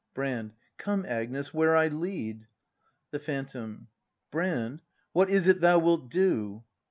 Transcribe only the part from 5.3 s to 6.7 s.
it thou wilt do